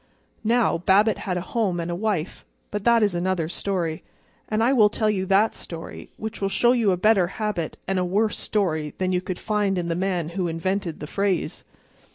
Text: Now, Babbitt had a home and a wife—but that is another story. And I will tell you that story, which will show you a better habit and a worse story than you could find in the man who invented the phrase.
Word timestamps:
Now, 0.43 0.79
Babbitt 0.79 1.19
had 1.29 1.37
a 1.37 1.41
home 1.53 1.79
and 1.79 1.91
a 1.91 1.95
wife—but 1.95 2.83
that 2.85 3.03
is 3.03 3.13
another 3.13 3.47
story. 3.47 4.01
And 4.49 4.63
I 4.63 4.73
will 4.73 4.89
tell 4.89 5.11
you 5.11 5.27
that 5.27 5.53
story, 5.53 6.09
which 6.17 6.41
will 6.41 6.49
show 6.49 6.71
you 6.71 6.89
a 6.91 6.97
better 6.97 7.27
habit 7.27 7.77
and 7.87 7.99
a 7.99 8.03
worse 8.03 8.39
story 8.39 8.95
than 8.97 9.11
you 9.11 9.21
could 9.21 9.37
find 9.37 9.77
in 9.77 9.89
the 9.89 9.95
man 9.95 10.29
who 10.29 10.47
invented 10.47 11.01
the 11.01 11.05
phrase. 11.05 11.63